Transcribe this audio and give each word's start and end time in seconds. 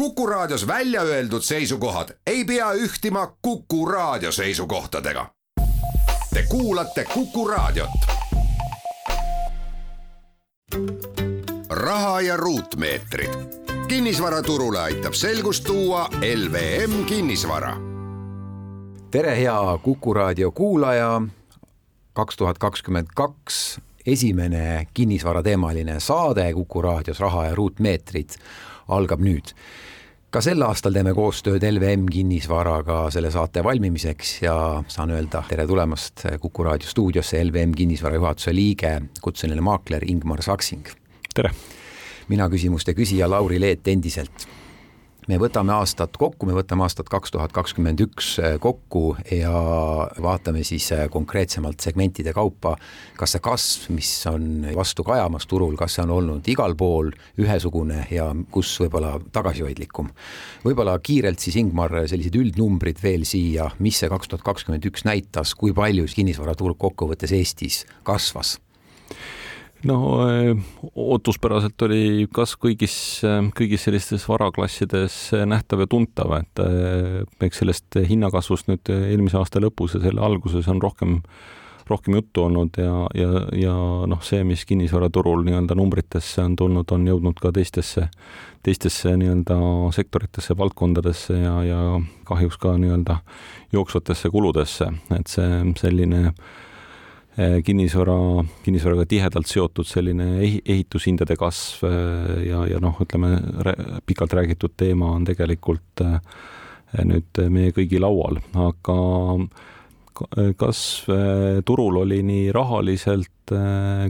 Kuku 0.00 0.26
Raadios 0.26 0.66
välja 0.66 1.02
öeldud 1.02 1.42
seisukohad 1.42 2.08
ei 2.26 2.44
pea 2.44 2.72
ühtima 2.72 3.36
Kuku 3.42 3.86
Raadio 3.86 4.32
seisukohtadega. 4.32 5.26
Te 6.34 6.44
kuulate 6.48 7.04
Kuku 7.04 7.48
Raadiot. 7.48 7.90
raha 11.70 12.20
ja 12.20 12.36
ruutmeetrid. 12.36 13.30
kinnisvaraturule 13.88 14.80
aitab 14.80 15.12
selgust 15.12 15.64
tuua 15.64 16.08
LVM 16.36 17.04
kinnisvara. 17.04 17.76
tere, 19.10 19.36
hea 19.36 19.78
Kuku 19.82 20.14
Raadio 20.14 20.50
kuulaja. 20.50 21.22
kaks 22.12 22.36
tuhat 22.36 22.58
kakskümmend 22.58 23.06
kaks 23.16 23.80
esimene 24.06 24.86
kinnisvarateemaline 24.94 26.00
saade 26.00 26.52
Kuku 26.52 26.82
raadios 26.82 27.20
Raha 27.20 27.46
ja 27.46 27.54
ruutmeetrid 27.54 28.30
algab 28.88 29.20
nüüd. 29.20 29.54
Ka 30.30 30.38
sel 30.44 30.62
aastal 30.62 30.94
teeme 30.94 31.10
koostööd 31.14 31.64
LVM 31.66 32.04
kinnisvaraga 32.10 33.00
selle 33.10 33.32
saate 33.34 33.64
valmimiseks 33.66 34.36
ja 34.44 34.54
saan 34.88 35.10
öelda 35.14 35.42
tere 35.48 35.66
tulemast 35.66 36.22
Kuku 36.42 36.66
raadio 36.68 36.86
stuudiosse 36.90 37.40
LVM 37.42 37.74
kinnisvara 37.74 38.20
juhatuse 38.20 38.54
liige, 38.54 38.92
kutseline 39.22 39.60
maakler 39.60 40.06
Ingmar 40.06 40.42
Saksing. 40.46 40.86
tere! 41.34 41.50
mina 42.28 42.46
küsimuste 42.48 42.94
küsija 42.94 43.26
Lauri 43.30 43.58
Leet 43.60 43.88
endiselt 43.90 44.46
me 45.28 45.38
võtame 45.40 45.74
aastat 45.74 46.16
kokku, 46.20 46.46
me 46.48 46.54
võtame 46.56 46.84
aastat 46.86 47.08
kaks 47.12 47.34
tuhat 47.34 47.52
kakskümmend 47.52 48.00
üks 48.06 48.32
äh, 48.40 48.56
kokku 48.62 49.16
ja 49.32 49.52
vaatame 50.22 50.62
siis 50.66 50.90
äh, 50.96 51.04
konkreetsemalt 51.12 51.80
segmentide 51.82 52.32
kaupa, 52.36 52.76
kas 53.18 53.36
see 53.36 53.44
kasv, 53.44 53.90
mis 53.96 54.10
on 54.30 54.66
vastu 54.76 55.04
kajamas 55.06 55.46
turul, 55.50 55.76
kas 55.80 55.98
see 55.98 56.06
on 56.06 56.14
olnud 56.16 56.48
igal 56.52 56.76
pool 56.78 57.12
ühesugune 57.40 58.06
ja 58.10 58.30
kus 58.52 58.72
võib-olla 58.82 59.16
tagasihoidlikum. 59.32 60.10
võib-olla 60.64 60.96
kiirelt 61.02 61.42
siis 61.42 61.60
Ingmar 61.60 61.94
sellised 62.06 62.36
üldnumbrid 62.40 63.02
veel 63.02 63.26
siia, 63.28 63.70
mis 63.78 64.00
see 64.00 64.10
kaks 64.12 64.30
tuhat 64.32 64.46
kakskümmend 64.46 64.88
üks 64.90 65.06
näitas, 65.08 65.54
kui 65.54 65.74
palju 65.76 66.08
kinnisvaraturg 66.10 66.78
kokkuvõttes 66.80 67.34
Eestis 67.36 67.84
kasvas 68.06 68.58
no 69.88 69.98
eh, 70.28 70.56
ootuspäraselt 70.94 71.82
oli 71.86 72.26
kasv 72.34 72.60
kõigis, 72.66 72.96
eh, 73.26 73.38
kõigis 73.56 73.86
sellistes 73.86 74.26
varaklassides 74.28 75.16
eh, 75.36 75.46
nähtav 75.48 75.84
ja 75.84 75.88
tuntav, 75.90 76.34
et 76.40 76.62
eks 77.46 77.62
sellest 77.62 78.00
hinnakasvust 78.10 78.70
nüüd 78.70 78.92
eelmise 78.92 79.40
aasta 79.40 79.62
lõpus 79.62 79.96
ja 79.96 80.04
selle 80.04 80.22
alguses 80.24 80.68
on 80.70 80.82
rohkem, 80.82 81.18
rohkem 81.90 82.20
juttu 82.20 82.44
olnud 82.46 82.76
ja, 82.78 82.94
ja, 83.16 83.44
ja 83.56 83.74
noh, 84.10 84.22
see, 84.26 84.44
mis 84.46 84.66
kinnisvaraturul 84.68 85.44
nii-öelda 85.48 85.76
numbritesse 85.78 86.44
on 86.44 86.56
tulnud, 86.60 86.92
on 86.94 87.08
jõudnud 87.08 87.40
ka 87.40 87.52
teistesse, 87.56 88.10
teistesse 88.66 89.16
nii-öelda 89.16 89.58
sektoritesse, 89.96 90.56
valdkondadesse 90.60 91.40
ja, 91.40 91.56
ja 91.66 91.84
kahjuks 92.28 92.60
ka 92.60 92.76
nii-öelda 92.78 93.20
jooksvatesse 93.72 94.30
kuludesse, 94.30 94.92
et 95.16 95.30
see 95.30 95.62
selline 95.80 96.28
kinnisvara, 97.36 98.44
kinnisvaraga 98.64 99.06
tihedalt 99.08 99.46
seotud 99.46 99.86
selline 99.86 100.40
ehitushindade 100.42 101.36
kasv 101.38 101.86
eh, 101.86 102.32
ja, 102.48 102.64
ja 102.66 102.80
noh, 102.82 102.98
ütleme 103.02 103.36
pikalt 104.06 104.34
räägitud 104.34 104.74
teema 104.76 105.12
on 105.14 105.26
tegelikult 105.28 106.02
eh, 106.04 106.16
nüüd 107.06 107.42
meie 107.54 107.70
kõigi 107.70 108.00
laual, 108.02 108.40
aga 108.58 108.96
kasv 110.58 111.12
turul 111.64 112.00
oli 112.02 112.18
nii 112.26 112.50
rahaliselt 112.52 113.52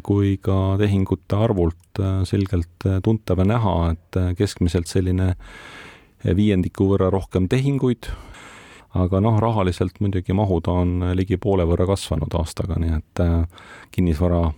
kui 0.02 0.32
ka 0.42 0.56
tehingute 0.80 1.36
arvult 1.36 2.00
selgelt 2.27 2.88
tuntav 3.05 3.44
ja 3.44 3.46
näha, 3.52 3.74
et 3.92 4.18
keskmiselt 4.40 4.88
selline 4.90 5.34
viiendiku 6.24 6.88
võrra 6.88 7.12
rohkem 7.12 7.46
tehinguid 7.52 8.08
aga 8.94 9.20
noh, 9.22 9.38
rahaliselt 9.42 10.00
muidugi 10.00 10.34
mahud 10.36 10.69
on 10.72 11.10
ligi 11.14 11.38
poole 11.38 11.66
võrra 11.69 11.86
kasvanud 11.91 12.34
aastaga, 12.41 12.78
nii 12.83 12.94
et 12.98 13.24
äh, 13.24 13.66
kinnisvara 13.95 14.48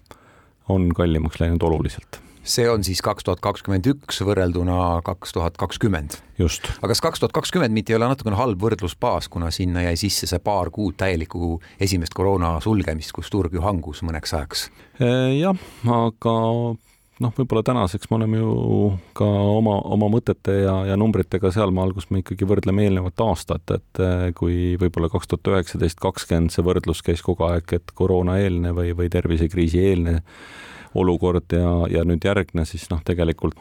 on 0.72 0.92
kallimaks 0.96 1.40
läinud 1.42 1.62
oluliselt 1.62 2.22
see 2.42 2.66
on 2.70 2.82
siis 2.84 3.02
kaks 3.02 3.24
tuhat 3.26 3.40
kakskümmend 3.42 3.86
üks 3.86 4.18
võrrelduna 4.26 4.76
kaks 5.06 5.34
tuhat 5.34 5.56
kakskümmend. 5.60 6.18
just. 6.38 6.66
aga 6.80 6.90
kas 6.90 7.02
kaks 7.04 7.22
tuhat 7.22 7.34
kakskümmend 7.36 7.74
mitte 7.74 7.94
ei 7.94 7.98
ole 7.98 8.08
natukene 8.10 8.38
halb 8.38 8.62
võrdlusbaas, 8.62 9.28
kuna 9.30 9.50
sinna 9.54 9.84
jäi 9.86 9.96
sisse 10.00 10.26
see 10.26 10.42
paar 10.42 10.72
kuud 10.74 10.96
täielikku 10.98 11.60
esimest 11.80 12.14
koroona 12.14 12.56
sulgemist, 12.60 13.14
kus 13.14 13.30
turg 13.30 13.54
ju 13.54 13.62
hangus 13.62 14.02
mõneks 14.02 14.34
ajaks? 14.38 14.66
Äh, 14.98 15.38
jah, 15.38 15.62
aga 15.86 16.34
noh, 17.22 17.32
võib-olla 17.36 17.62
tänaseks 17.66 18.10
me 18.10 18.18
oleme 18.18 18.40
ju 18.40 18.52
ka 19.16 19.26
oma, 19.26 19.76
oma 19.94 20.08
mõtete 20.12 20.58
ja, 20.62 20.74
ja 20.90 20.98
numbritega 21.00 21.52
sealmaal, 21.54 21.94
kus 21.96 22.08
me 22.10 22.22
ikkagi 22.22 22.48
võrdleme 22.48 22.86
eelnevat 22.86 23.22
aastat, 23.24 23.74
et 23.76 24.02
eh, 24.02 24.28
kui 24.36 24.74
võib-olla 24.80 25.10
kaks 25.12 25.30
tuhat 25.30 25.52
üheksateist, 25.54 26.00
kakskümmend 26.02 26.54
see 26.54 26.64
võrdlus 26.66 27.02
käis 27.06 27.24
kogu 27.24 27.46
aeg, 27.48 27.76
et 27.78 27.94
koroonaeelne 27.98 28.74
või, 28.76 28.92
või 28.98 29.10
tervisekriisi 29.12 29.82
eelne 29.90 30.18
olukord 30.98 31.54
ja, 31.56 31.74
ja 31.92 32.06
nüüd 32.08 32.24
järgne, 32.26 32.66
siis 32.68 32.88
noh, 32.92 33.02
tegelikult 33.06 33.58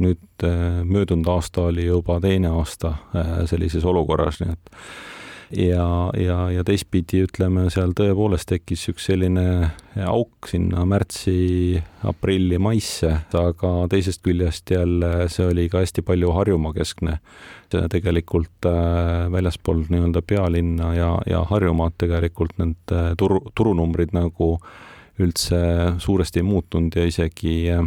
nüüd 0.00 0.46
eh, 0.46 0.82
möödunud 0.88 1.28
aasta 1.28 1.68
oli 1.68 1.86
juba 1.88 2.20
teine 2.24 2.52
aasta 2.56 2.94
eh, 3.12 3.32
sellises 3.50 3.84
olukorras, 3.84 4.40
nii 4.42 4.54
et 4.54 4.76
ja, 5.50 5.86
ja, 6.16 6.36
ja 6.54 6.64
teistpidi 6.66 7.24
ütleme, 7.26 7.66
seal 7.72 7.92
tõepoolest 7.98 8.48
tekkis 8.52 8.84
üks 8.92 9.08
selline 9.10 9.44
auk 10.06 10.48
sinna 10.50 10.84
märtsi, 10.88 11.80
aprilli, 12.06 12.58
maisse, 12.62 13.10
aga 13.36 13.72
teisest 13.90 14.22
küljest 14.26 14.70
jälle 14.70 15.28
see 15.32 15.48
oli 15.50 15.66
ka 15.72 15.82
hästi 15.82 16.04
palju 16.06 16.34
Harjumaa 16.36 16.74
keskne. 16.76 17.18
tegelikult 17.70 18.66
äh, 18.66 19.30
väljaspool 19.30 19.84
nii-öelda 19.88 20.22
pealinna 20.26 20.94
ja, 20.94 21.10
ja 21.26 21.44
Harjumaad 21.46 21.94
tegelikult 21.98 22.56
need 22.58 22.94
äh, 22.94 23.12
turu, 23.18 23.44
turunumbrid 23.54 24.10
nagu 24.12 24.56
üldse 25.20 25.60
suuresti 25.98 26.40
ei 26.40 26.46
muutunud 26.48 26.96
ja 26.96 27.04
isegi 27.06 27.70
äh, 27.70 27.84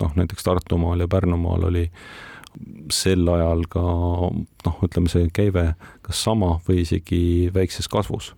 noh, 0.00 0.16
näiteks 0.16 0.44
Tartumaal 0.44 1.00
ja 1.00 1.08
Pärnumaal 1.08 1.64
oli 1.70 1.86
sel 2.92 3.28
ajal 3.28 3.64
ka 3.70 3.82
noh, 3.82 4.82
ütleme 4.84 5.10
see 5.12 5.30
käive 5.34 5.72
kas 6.04 6.24
sama 6.26 6.56
või 6.66 6.82
isegi 6.84 7.20
väikses 7.54 7.88
kasvus. 7.90 8.32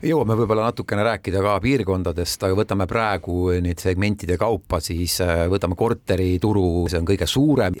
Jõuame 0.00 0.34
võib-olla 0.38 0.70
natukene 0.70 1.02
rääkida 1.04 1.42
ka 1.44 1.58
piirkondadest, 1.60 2.42
aga 2.46 2.56
võtame 2.56 2.86
praegu 2.88 3.50
neid 3.60 3.82
segmentide 3.82 4.38
kaupa, 4.40 4.80
siis 4.80 5.18
äh, 5.24 5.44
võtame 5.52 5.76
korterituru, 5.76 6.88
see 6.88 7.02
on 7.02 7.08
kõige 7.10 7.28
suurem 7.28 7.76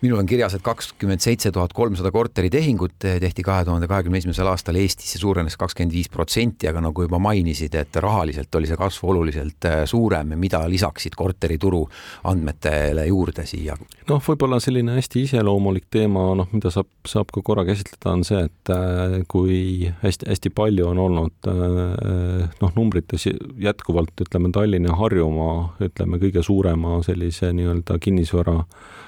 minul 0.00 0.20
on 0.20 0.28
kirjas, 0.28 0.54
et 0.56 0.64
kakskümmend 0.64 1.20
seitse 1.20 1.52
tuhat 1.52 1.72
kolmsada 1.76 2.10
korteritehingut 2.14 2.96
tehti 3.00 3.44
kahe 3.44 3.64
tuhande 3.68 3.88
kahekümne 3.90 4.20
esimesel 4.20 4.48
aastal 4.48 4.78
Eestis, 4.80 5.12
see 5.12 5.20
suurenes 5.20 5.58
kakskümmend 5.60 5.92
viis 5.94 6.08
protsenti, 6.12 6.68
aga 6.70 6.80
nagu 6.84 7.04
juba 7.04 7.20
mainisid, 7.20 7.74
et 7.76 7.96
rahaliselt 8.00 8.54
oli 8.56 8.70
see 8.70 8.78
kasv 8.80 9.08
oluliselt 9.12 9.68
äh, 9.68 9.82
suurem, 9.90 10.32
mida 10.40 10.62
lisaksid 10.70 11.16
korterituru 11.18 11.82
andmetele 12.30 13.06
juurde 13.10 13.44
siia? 13.48 13.76
noh, 14.08 14.22
võib-olla 14.24 14.60
selline 14.62 14.96
hästi 14.96 15.24
iseloomulik 15.28 15.90
teema, 15.92 16.30
noh, 16.38 16.48
mida 16.54 16.72
saab, 16.72 16.88
saab 17.06 17.30
ka 17.34 17.44
korra 17.44 17.66
käsitleda, 17.68 18.14
on 18.14 18.24
see, 18.26 18.40
et 18.48 18.72
äh, 18.74 19.18
kui 19.30 19.90
hästi-hästi 20.00 20.54
palju 20.56 20.88
on 20.90 21.02
olnud 21.04 21.50
noh, 21.50 22.72
numbrites 22.76 23.26
jätkuvalt 23.60 24.24
ütleme, 24.24 24.50
Tallinn 24.54 24.88
ja 24.88 24.96
Harjumaa, 24.96 25.76
ütleme, 25.84 26.18
kõige 26.22 26.42
suurema 26.46 26.98
sellise 27.06 27.52
nii-öelda 27.56 27.98
kinnisvara 28.02 28.58
Äh, 28.60 28.99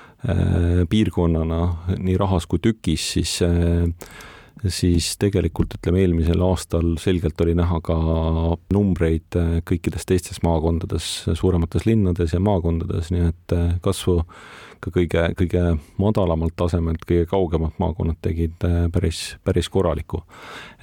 piirkonnana 0.88 1.62
nii 1.98 2.14
rahas 2.20 2.46
kui 2.46 2.60
tükis, 2.62 3.08
siis 3.16 3.38
äh, 3.42 3.88
siis 4.68 5.16
tegelikult 5.18 5.74
ütleme, 5.74 6.04
eelmisel 6.04 6.44
aastal 6.46 6.92
selgelt 7.02 7.40
oli 7.42 7.56
näha 7.58 7.80
ka 7.82 7.96
numbreid 8.74 9.38
äh, 9.38 9.56
kõikides 9.66 10.06
teistes 10.06 10.42
maakondades, 10.46 11.08
suuremates 11.38 11.88
linnades 11.88 12.36
ja 12.36 12.42
maakondades, 12.42 13.10
nii 13.14 13.32
et 13.32 13.56
kasvu 13.82 14.20
ka 14.82 14.90
kõige, 14.94 15.28
kõige 15.38 15.64
madalamalt 16.02 16.54
tasemelt, 16.58 17.02
kõige 17.06 17.26
kaugemad 17.30 17.74
maakonnad 17.82 18.18
tegid 18.22 18.62
päris, 18.94 19.36
päris 19.46 19.70
korralikku. 19.70 20.24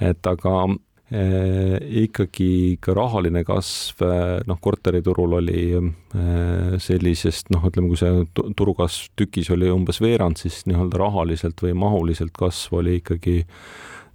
et 0.00 0.26
aga 0.26 0.68
Äh, 0.68 0.89
ikkagi 1.10 2.78
ka 2.78 2.94
rahaline 2.94 3.42
kasv, 3.46 4.02
äh, 4.06 4.40
noh, 4.46 4.58
korteriturul 4.62 5.32
oli 5.40 5.62
äh, 5.74 6.76
sellisest, 6.78 7.50
noh, 7.50 7.64
ütleme, 7.66 7.90
kui 7.90 7.98
see 7.98 8.52
turukasv 8.56 9.10
tükis 9.18 9.50
oli 9.50 9.72
umbes 9.74 9.98
veerand, 10.02 10.38
siis 10.38 10.62
nii-öelda 10.70 11.00
rahaliselt 11.02 11.62
või 11.64 11.74
mahuliselt 11.74 12.30
kasv 12.38 12.78
oli 12.78 13.00
ikkagi 13.00 13.40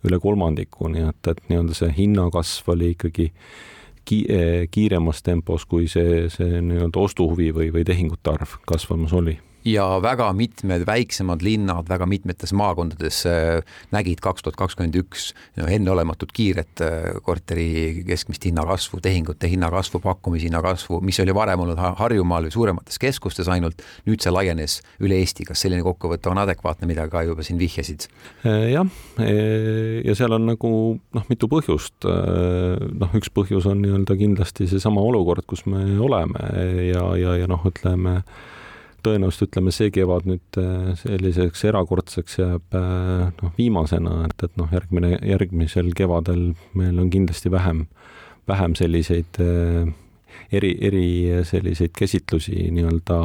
üle 0.06 0.20
kolmandiku, 0.24 0.88
nii 0.94 1.10
et, 1.10 1.32
et 1.34 1.42
nii-öelda 1.50 1.76
see 1.76 1.92
hinnakasv 1.98 2.72
oli 2.72 2.94
ikkagi 2.94 3.28
ki-, 4.08 4.24
kiiremas 4.72 5.20
tempos, 5.26 5.68
kui 5.68 5.90
see, 5.92 6.30
see 6.32 6.62
nii-öelda 6.64 7.04
ostuhuvi 7.04 7.52
või, 7.58 7.74
või 7.76 7.84
tehingute 7.88 8.38
arv 8.38 8.56
kasvamas 8.70 9.18
oli 9.20 9.36
ja 9.66 9.86
väga 10.02 10.28
mitmed 10.34 10.86
väiksemad 10.86 11.42
linnad 11.42 11.90
väga 11.90 12.06
mitmetes 12.06 12.54
maakondades 12.54 13.24
äh, 13.26 13.62
nägid 13.92 14.22
kaks 14.22 14.46
tuhat 14.46 14.58
kakskümmend 14.60 14.98
üks 15.00 15.32
enneolematut 15.58 16.34
kiiret 16.36 16.84
äh, 16.86 17.16
korteri 17.26 18.04
keskmist 18.06 18.46
hinnakasvu, 18.46 19.02
tehingute 19.02 19.50
hinnakasvu, 19.50 20.00
pakkumishinna 20.04 20.62
kasvu, 20.66 21.02
mis 21.06 21.20
oli 21.24 21.34
varem 21.36 21.66
olnud 21.66 21.82
Harjumaal 21.98 22.48
või 22.48 22.54
suuremates 22.54 23.02
keskustes 23.02 23.50
ainult, 23.52 23.82
nüüd 24.06 24.22
see 24.22 24.34
laienes 24.34 24.80
üle 25.02 25.18
Eesti. 25.22 25.48
kas 25.50 25.66
selline 25.66 25.84
kokkuvõte 25.86 26.30
on 26.30 26.44
adekvaatne, 26.44 26.88
mida 26.90 27.08
ka 27.10 27.24
juba 27.26 27.46
siin 27.46 27.60
vihjasid? 27.62 28.06
Äh, 28.46 28.70
jah, 28.76 28.86
ja 29.18 30.18
seal 30.18 30.38
on 30.38 30.46
nagu 30.52 30.72
noh, 31.00 31.30
mitu 31.32 31.50
põhjust. 31.50 32.06
noh, 32.06 33.14
üks 33.18 33.32
põhjus 33.34 33.66
on 33.70 33.82
nii-öelda 33.82 34.18
kindlasti 34.20 34.68
seesama 34.70 35.02
olukord, 35.02 35.46
kus 35.50 35.66
me 35.70 35.82
oleme 36.02 36.52
ja, 36.92 37.08
ja, 37.18 37.36
ja 37.42 37.50
noh, 37.50 37.64
ütleme 37.66 38.20
tõenäoliselt 39.06 39.50
ütleme, 39.50 39.74
see 39.75 39.92
kevad 39.94 40.28
nüüd 40.30 40.60
äh, 40.62 40.94
selliseks 41.00 41.66
erakordseks 41.69 42.40
jääb 42.42 42.78
äh, 42.78 43.28
noh, 43.42 43.54
viimasena, 43.57 44.24
et, 44.30 44.48
et 44.48 44.56
noh, 44.60 44.72
järgmine, 44.74 45.16
järgmisel 45.25 45.92
kevadel 45.98 46.48
meil 46.78 47.00
on 47.02 47.12
kindlasti 47.13 47.52
vähem, 47.54 47.86
vähem 48.50 48.75
selliseid 48.78 49.42
äh, 49.44 49.92
eri, 50.52 50.74
eri 50.86 51.07
selliseid 51.48 51.96
käsitlusi 51.98 52.69
nii-öelda 52.75 53.19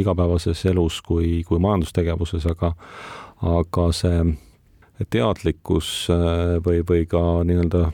igapäevases 0.00 0.64
elus 0.72 1.00
kui, 1.06 1.42
kui 1.48 1.60
majandustegevuses, 1.62 2.46
aga, 2.50 2.72
aga 3.56 3.88
see 3.96 4.24
teadlikkus 5.10 6.06
või, 6.62 6.82
või 6.86 7.06
ka 7.10 7.22
nii-öelda 7.46 7.88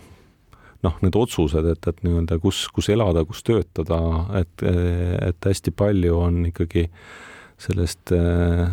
noh, 0.87 0.99
need 1.03 1.17
otsused, 1.19 1.67
et, 1.73 1.89
et 1.91 2.05
nii-öelda 2.07 2.39
kus, 2.43 2.67
kus 2.75 2.91
elada, 2.95 3.25
kus 3.27 3.43
töötada, 3.47 3.99
et, 4.39 4.63
et 4.63 5.49
hästi 5.51 5.75
palju 5.75 6.21
on 6.21 6.45
ikkagi 6.53 6.87
sellest 7.59 8.13
äh, 8.15 8.69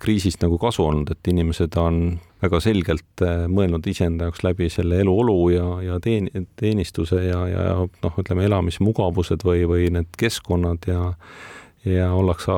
kriisist 0.00 0.40
nagu 0.40 0.56
kasu 0.60 0.86
olnud, 0.86 1.10
et 1.12 1.28
inimesed 1.28 1.76
on 1.80 1.98
väga 2.40 2.60
selgelt 2.64 3.24
äh, 3.24 3.44
mõelnud 3.52 3.84
iseenda 3.92 4.30
jaoks 4.30 4.40
läbi 4.46 4.70
selle 4.72 5.02
eluolu 5.04 5.36
ja, 5.52 5.66
ja 5.84 5.98
teen-, 6.00 6.30
teenistuse 6.56 7.20
ja, 7.26 7.42
ja 7.50 7.66
noh, 7.84 8.16
ütleme 8.22 8.46
elamismugavused 8.48 9.44
või, 9.44 9.66
või 9.68 9.90
need 9.98 10.16
keskkonnad 10.18 10.88
ja 10.88 11.12
ja 11.86 12.08
ollakse, 12.10 12.50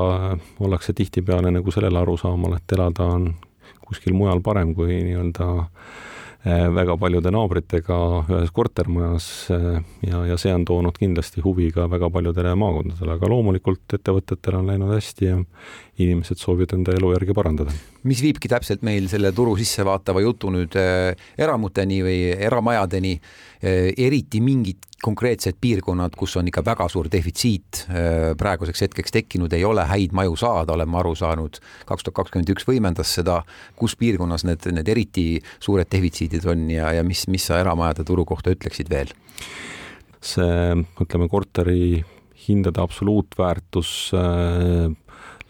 ollakse 0.65 0.95
tihtipeale 0.97 1.51
nagu 1.53 1.73
sellele 1.75 1.99
arusaamal, 2.01 2.55
et 2.57 2.73
elada 2.73 3.11
on 3.19 3.27
kuskil 3.85 4.15
mujal 4.17 4.41
parem 4.41 4.71
kui 4.79 5.03
nii-öelda 5.05 5.49
äh, 5.59 5.67
Eh, 5.67 6.17
väga 6.47 6.95
paljude 6.97 7.33
naabritega 7.35 7.97
ühes 8.31 8.53
kortermajas 8.55 9.27
eh, 9.51 9.81
ja, 10.07 10.21
ja 10.31 10.37
see 10.39 10.53
on 10.55 10.65
toonud 10.69 10.95
kindlasti 10.99 11.43
huvi 11.43 11.73
ka 11.75 11.89
väga 11.91 12.11
paljudele 12.15 12.55
maakondadele, 12.55 13.17
aga 13.19 13.31
loomulikult 13.33 13.97
ettevõtetel 13.99 14.61
on 14.61 14.71
läinud 14.71 14.93
hästi 14.95 15.27
ja 15.27 15.41
inimesed 15.99 16.39
soovivad 16.39 16.77
enda 16.79 16.95
elujärge 16.95 17.35
parandada. 17.35 17.75
mis 18.07 18.23
viibki 18.23 18.49
täpselt 18.49 18.87
meil 18.87 19.09
selle 19.11 19.33
turu 19.35 19.57
sissevaatava 19.59 20.23
jutu 20.23 20.53
nüüd 20.55 20.79
äh, 20.79 21.19
eramuteni 21.39 22.05
või 22.07 22.21
eramajadeni 22.37 23.17
äh,, 23.19 23.91
eriti 23.99 24.41
mingid 24.41 24.88
konkreetsed 25.03 25.59
piirkonnad, 25.61 26.17
kus 26.19 26.35
on 26.41 26.49
ikka 26.51 26.65
väga 26.67 26.89
suur 26.91 27.07
defitsiit 27.13 27.85
äh, 27.87 28.33
praeguseks 28.39 28.83
hetkeks 28.87 29.15
tekkinud, 29.15 29.53
ei 29.55 29.65
ole 29.65 29.85
häid 29.87 30.15
maju 30.17 30.37
saada, 30.37 30.75
oleme 30.75 30.99
aru 30.99 31.15
saanud. 31.19 31.61
kaks 31.87 32.07
tuhat 32.07 32.17
kakskümmend 32.23 32.51
üks 32.55 32.67
võimendas 32.67 33.15
seda, 33.15 33.41
kus 33.79 33.95
piirkonnas 33.97 34.45
need, 34.49 34.67
need 34.75 34.89
eriti 34.91 35.27
suured 35.61 35.91
defitsiidid 35.93 36.47
on 36.51 36.69
ja, 36.73 36.93
ja 36.99 37.07
mis, 37.07 37.27
mis 37.31 37.47
sa 37.47 37.61
eramajade 37.63 38.07
turu 38.09 38.27
kohta 38.29 38.55
ütleksid 38.55 38.91
veel? 38.91 39.15
see, 40.19 40.75
ütleme 40.99 41.29
korteri 41.31 42.03
hindade 42.49 42.83
absoluutväärtus 42.83 44.11
äh, 44.19 44.91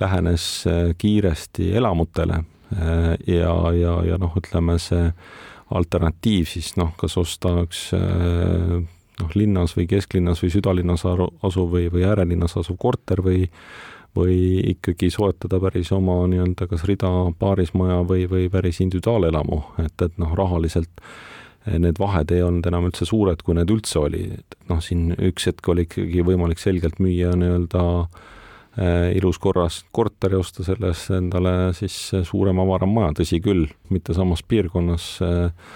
lähenes 0.01 0.67
äh, 0.67 0.93
kiiresti 0.99 1.73
elamutele 1.77 2.43
äh, 2.73 3.17
ja, 3.27 3.55
ja, 3.73 3.95
ja 4.05 4.21
noh, 4.21 4.37
ütleme 4.37 4.77
see 4.83 5.09
alternatiiv 5.73 6.49
siis 6.49 6.75
noh, 6.77 6.93
kas 7.01 7.17
osta 7.21 7.55
üks 7.65 7.89
äh, 7.97 8.85
noh, 9.21 9.31
linnas 9.39 9.77
või 9.77 9.87
kesklinnas 9.91 10.43
või 10.45 10.53
südalinnas 10.55 11.05
asuv 11.09 11.73
või, 11.75 11.89
või 11.93 12.07
äärelinnas 12.09 12.59
asuv 12.61 12.79
korter 12.81 13.25
või 13.25 13.47
või 14.17 14.63
ikkagi 14.73 15.11
soetada 15.13 15.61
päris 15.61 15.91
oma 15.93 16.23
nii-öelda 16.27 16.67
kas 16.67 16.87
rida 16.89 17.11
paarismaja 17.39 18.01
või, 18.09 18.25
või 18.27 18.49
päris 18.51 18.81
individuaalelamu, 18.83 19.59
et, 19.85 19.95
et 20.03 20.17
noh, 20.19 20.33
rahaliselt 20.35 21.05
need 21.69 22.01
vahed 22.01 22.33
ei 22.33 22.41
olnud 22.43 22.67
enam 22.67 22.89
üldse 22.89 23.07
suured, 23.07 23.45
kui 23.45 23.55
need 23.55 23.71
üldse 23.71 24.01
oli, 24.01 24.25
et 24.41 24.57
noh, 24.73 24.81
siin 24.83 25.13
üks 25.13 25.47
hetk 25.51 25.69
oli 25.69 25.85
ikkagi 25.87 26.25
võimalik 26.25 26.59
selgelt 26.59 26.99
müüa 27.05 27.35
nii-öelda 27.37 27.85
Äh, 28.79 29.17
ilus 29.17 29.41
korras 29.43 29.81
korteri, 29.91 30.37
osta 30.39 30.63
selles 30.63 31.01
endale 31.11 31.73
siis 31.75 31.95
suurem 32.29 32.61
avaram 32.63 32.93
maja, 32.95 33.11
tõsi 33.19 33.41
küll, 33.43 33.65
mitte 33.91 34.15
samas 34.15 34.45
piirkonnas, 34.47 35.07
äh, 35.25 35.73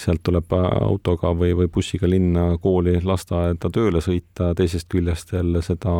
sealt 0.00 0.22
tuleb 0.26 0.52
autoga 0.56 1.32
või, 1.36 1.52
või 1.58 1.68
bussiga 1.72 2.08
linna, 2.08 2.54
kooli, 2.62 2.98
lasteaeda 3.04 3.70
tööle 3.72 4.02
sõita, 4.04 4.54
teisest 4.56 4.88
küljest 4.92 5.34
jälle 5.36 5.62
seda 5.62 5.94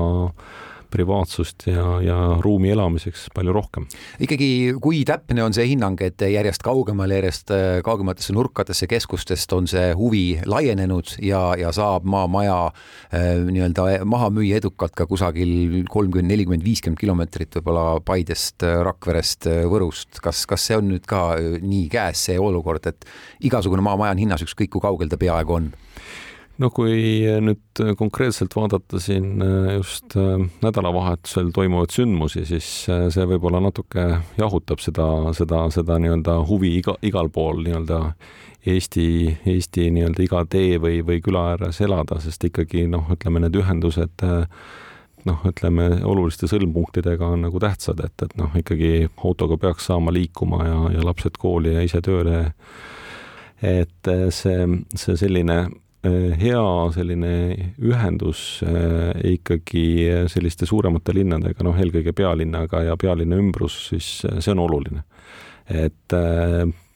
privaatsust 0.90 1.66
ja, 1.70 1.84
ja 2.04 2.16
ruumi 2.42 2.70
elamiseks 2.74 3.28
palju 3.34 3.54
rohkem. 3.54 3.86
ikkagi, 4.20 4.50
kui 4.82 5.02
täpne 5.08 5.44
on 5.44 5.54
see 5.56 5.68
hinnang, 5.72 6.00
et 6.04 6.20
järjest 6.20 6.64
kaugemal, 6.66 7.12
järjest 7.14 7.52
äh, 7.54 7.80
kaugematesse 7.86 8.34
nurkadesse 8.36 8.88
keskustest 8.90 9.52
on 9.56 9.68
see 9.70 9.92
huvi 9.98 10.24
laienenud 10.46 11.16
ja, 11.24 11.42
ja 11.58 11.72
saab 11.76 12.06
maamaja 12.08 12.58
äh, 12.66 13.40
nii-öelda 13.46 14.04
maha 14.08 14.30
müüa 14.34 14.60
edukalt 14.60 14.96
ka 14.98 15.06
kusagil 15.10 15.84
kolmkümmend, 15.90 16.30
nelikümmend, 16.30 16.64
viiskümmend 16.66 17.00
kilomeetrit 17.00 17.60
võib-olla 17.60 18.00
Paidest, 18.04 18.64
Rakverest, 18.86 19.48
Võrust, 19.70 20.20
kas, 20.22 20.44
kas 20.50 20.66
see 20.68 20.78
on 20.80 20.90
nüüd 20.92 21.06
ka 21.08 21.34
nii 21.40 21.86
käes, 21.92 22.26
see 22.30 22.38
olukord, 22.40 22.86
et 22.90 23.06
igasugune 23.46 23.84
maamaja 23.84 24.16
on 24.16 24.24
hinnas, 24.24 24.44
ükskõik 24.46 24.74
kui 24.74 24.84
kaugel 24.84 25.10
ta 25.10 25.18
peaaegu 25.20 25.58
on? 25.58 25.70
No 26.60 26.68
kui 26.74 27.24
nüüd 27.44 27.80
konkreetselt 27.98 28.54
vaadata 28.56 29.00
siin 29.00 29.40
äh, 29.44 29.72
just 29.78 30.16
äh, 30.18 30.36
nädalavahetusel 30.64 31.50
toimuvaid 31.56 31.94
sündmusi, 31.94 32.44
siis 32.48 32.68
äh, 32.92 33.06
see 33.12 33.24
võib-olla 33.30 33.62
natuke 33.64 34.06
jahutab 34.38 34.82
seda, 34.84 35.08
seda, 35.36 35.64
seda 35.72 35.98
nii-öelda 36.02 36.36
huvi 36.50 36.74
iga, 36.80 36.96
igal 37.06 37.32
pool 37.32 37.64
nii-öelda 37.64 38.04
Eesti, 38.68 39.06
Eesti 39.48 39.88
nii-öelda 39.94 40.24
iga 40.26 40.44
tee 40.52 40.76
või, 40.82 41.00
või 41.06 41.22
küla 41.24 41.46
ääres 41.54 41.80
elada, 41.80 42.20
sest 42.20 42.44
ikkagi 42.50 42.84
noh, 42.92 43.08
ütleme 43.14 43.40
need 43.40 43.56
ühendused 43.56 44.26
noh, 45.24 45.44
ütleme 45.48 45.86
oluliste 46.04 46.48
sõlmpunktidega 46.48 47.24
on 47.24 47.46
nagu 47.46 47.60
tähtsad, 47.60 48.02
et, 48.04 48.16
et 48.20 48.36
noh, 48.36 48.52
ikkagi 48.60 49.08
autoga 49.24 49.56
peaks 49.60 49.88
saama 49.88 50.12
liikuma 50.12 50.60
ja, 50.68 50.80
ja 50.98 51.04
lapsed 51.08 51.40
kooli 51.40 51.72
ja 51.72 51.86
ise 51.88 52.02
tööle. 52.04 52.50
et 53.64 54.12
see, 54.32 54.66
see 54.96 55.16
selline 55.20 55.62
hea 56.02 56.90
selline 56.94 57.32
ühendus 57.84 58.62
äh, 58.64 59.12
ikkagi 59.34 59.84
selliste 60.32 60.68
suuremate 60.68 61.12
linnadega, 61.16 61.64
noh, 61.66 61.76
eelkõige 61.76 62.14
pealinnaga 62.16 62.84
ja 62.86 62.96
pealinna 63.00 63.36
ümbrus, 63.40 63.76
siis 63.90 64.08
äh, 64.24 64.38
see 64.40 64.54
on 64.54 64.64
oluline. 64.64 65.04
et 65.70 66.12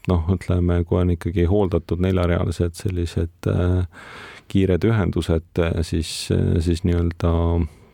noh, 0.08 0.22
ütleme, 0.34 0.80
kui 0.82 0.98
on 0.98 1.12
ikkagi 1.14 1.44
hooldatud 1.46 2.00
neljarealised 2.02 2.74
sellised 2.74 3.46
kiired 4.50 4.86
ühendused, 4.88 5.60
siis, 5.86 6.10
siis 6.66 6.82
nii-öelda 6.82 7.30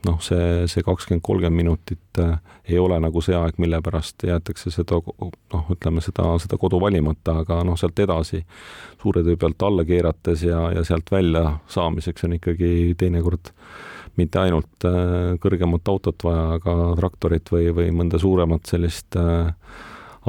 noh, 0.07 0.17
see, 0.25 0.67
see 0.71 0.85
kakskümmend, 0.85 1.23
kolmkümmend 1.25 1.57
minutit 1.57 2.21
äh, 2.23 2.39
ei 2.71 2.79
ole 2.81 2.97
nagu 3.03 3.21
see 3.25 3.37
aeg, 3.37 3.59
mille 3.61 3.81
pärast 3.85 4.25
jäetakse 4.27 4.73
seda 4.73 5.01
noh, 5.01 5.69
ütleme 5.75 6.03
seda, 6.05 6.33
seda 6.41 6.59
kodu 6.61 6.81
valimata, 6.81 7.41
aga 7.45 7.61
noh, 7.67 7.79
sealt 7.81 8.01
edasi 8.01 8.43
suure 9.03 9.25
töö 9.27 9.37
pealt 9.41 9.63
alla 9.67 9.85
keerates 9.85 10.45
ja, 10.47 10.67
ja 10.75 10.85
sealt 10.87 11.13
välja 11.13 11.45
saamiseks 11.71 12.29
on 12.29 12.39
ikkagi 12.39 12.73
teinekord 12.99 13.53
mitte 14.21 14.43
ainult 14.43 14.89
äh, 14.89 15.37
kõrgemat 15.43 15.93
autot 15.93 16.27
vaja, 16.27 16.59
aga 16.59 16.77
traktorit 16.99 17.53
või, 17.53 17.71
või 17.77 17.93
mõnda 17.95 18.21
suuremat 18.21 18.69
sellist 18.73 19.17
äh, 19.21 19.53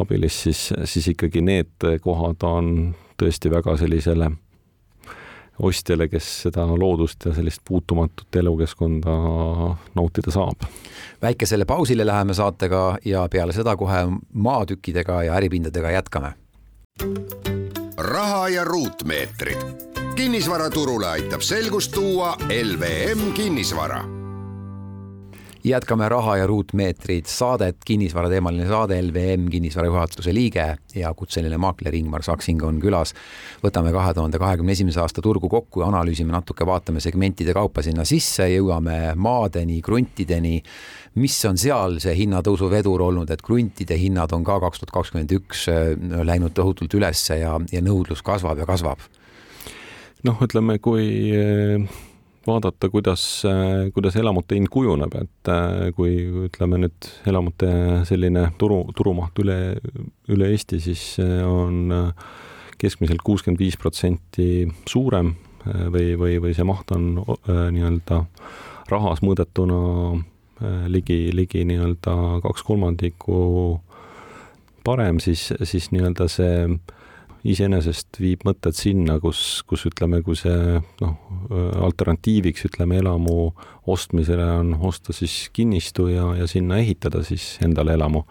abilist, 0.02 0.48
siis, 0.48 0.68
siis 0.88 1.12
ikkagi 1.16 1.44
need 1.44 1.92
kohad 2.04 2.44
on 2.48 2.92
tõesti 3.20 3.52
väga 3.52 3.76
sellisele 3.80 4.32
ostjale, 5.60 6.08
kes 6.08 6.28
seda 6.48 6.66
loodust 6.68 7.26
ja 7.26 7.34
sellist 7.34 7.62
puutumatut 7.68 8.36
elukeskkonda 8.36 9.16
nautida 9.96 10.32
saab. 10.32 10.68
väikesele 11.22 11.66
pausile 11.66 12.06
läheme 12.06 12.34
saatega 12.34 12.98
ja 13.06 13.28
peale 13.32 13.54
seda 13.54 13.76
kohe 13.78 14.06
maatükkidega 14.34 15.24
ja 15.24 15.36
äripindadega 15.36 15.92
jätkame. 15.92 16.34
raha 17.98 18.50
ja 18.50 18.64
ruutmeetrid. 18.64 19.58
kinnisvaraturule 20.16 21.08
aitab 21.08 21.42
selgust 21.42 21.92
tuua 21.92 22.38
LVM 22.64 23.32
kinnisvara 23.34 24.21
jätkame 25.64 26.10
Raha 26.10 26.38
ja 26.38 26.48
ruutmeetrid 26.48 27.26
saadet, 27.30 27.78
kinnisvarateemaline 27.86 28.68
saade, 28.68 28.98
LVM 29.02 29.48
kinnisvara 29.52 29.88
juhatuse 29.88 30.34
liige 30.34 30.66
ja 30.96 31.14
kutseline 31.14 31.58
maakler 31.58 31.96
Ingmar 31.96 32.24
Saksing 32.24 32.64
on 32.64 32.80
külas. 32.82 33.14
võtame 33.64 33.92
kahe 33.94 34.14
tuhande 34.14 34.40
kahekümne 34.40 34.72
esimese 34.72 35.02
aasta 35.02 35.22
turgu 35.22 35.50
kokku 35.50 35.82
ja 35.82 35.88
analüüsime 35.92 36.34
natuke, 36.34 36.66
vaatame 36.66 37.00
segmentide 37.00 37.54
kaupa 37.54 37.82
sinna 37.82 38.06
sisse, 38.06 38.48
jõuame 38.50 39.14
maadeni, 39.16 39.82
kruntideni. 39.82 40.62
mis 41.16 41.46
on 41.46 41.58
seal 41.58 42.00
see 42.00 42.16
hinnatõusu 42.16 42.70
vedur 42.72 43.02
olnud, 43.02 43.30
et 43.30 43.42
kruntide 43.42 43.98
hinnad 43.98 44.32
on 44.34 44.44
ka 44.44 44.60
kaks 44.60 44.80
tuhat 44.80 44.92
kakskümmend 44.92 45.32
üks 45.32 45.68
äh, 45.70 45.96
läinud 46.24 46.54
tohutult 46.54 46.94
ülesse 46.94 47.38
ja, 47.38 47.60
ja 47.72 47.82
nõudlus 47.82 48.24
kasvab 48.24 48.58
ja 48.58 48.66
kasvab? 48.66 49.00
noh, 50.24 50.38
ütleme, 50.42 50.80
kui 50.80 51.34
äh, 51.36 52.02
vaadata, 52.48 52.90
kuidas, 52.90 53.44
kuidas 53.94 54.16
elamute 54.18 54.58
hind 54.58 54.70
kujuneb, 54.74 55.14
et 55.20 55.52
äh, 55.52 55.92
kui 55.98 56.16
ütleme 56.48 56.80
nüüd 56.82 57.10
elamute 57.30 57.70
selline 58.10 58.48
turu, 58.62 58.84
turumaht 58.98 59.38
üle, 59.44 59.58
üle 60.32 60.50
Eesti, 60.54 60.82
siis 60.82 61.04
äh, 61.22 61.42
on 61.46 61.94
äh, 61.94 62.26
keskmiselt 62.82 63.22
kuuskümmend 63.26 63.62
viis 63.62 63.78
protsenti 63.78 64.66
suurem 64.90 65.36
või, 65.62 66.16
või, 66.18 66.40
või 66.42 66.56
see 66.58 66.66
maht 66.66 66.90
on 66.96 67.20
nii-öelda 67.46 68.24
rahas 68.90 69.20
mõõdetuna 69.22 69.76
ligi, 70.90 71.30
ligi 71.38 71.62
nii-öelda 71.70 72.16
kaks 72.42 72.66
kolmandikku 72.66 73.36
parem, 74.82 75.20
siis, 75.22 75.52
siis 75.70 75.92
nii-öelda 75.94 76.26
see 76.34 76.56
iseenesest 77.48 78.20
viib 78.22 78.44
mõtted 78.46 78.76
sinna, 78.78 79.18
kus, 79.22 79.62
kus 79.68 79.88
ütleme, 79.90 80.22
kui 80.26 80.38
see 80.38 80.80
noh, 81.02 81.14
alternatiiviks 81.88 82.68
ütleme 82.70 83.00
elamu 83.02 83.52
ostmisele 83.90 84.46
on 84.60 84.76
osta 84.78 85.16
siis 85.16 85.48
kinnistu 85.54 86.08
ja, 86.12 86.32
ja 86.38 86.50
sinna 86.50 86.78
ehitada 86.82 87.24
siis 87.26 87.56
endale 87.66 87.96
elamu. 87.98 88.24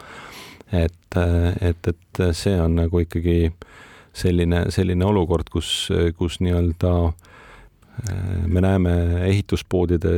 et, 0.72 1.16
et, 1.60 1.88
et 1.90 2.22
see 2.38 2.54
on 2.62 2.76
nagu 2.78 3.02
ikkagi 3.02 3.50
selline, 4.14 4.68
selline 4.70 5.04
olukord, 5.06 5.50
kus, 5.50 5.90
kus 6.18 6.38
nii-öelda 6.44 6.94
me 8.46 8.62
näeme 8.62 8.92
ehituspoodide 9.26 10.12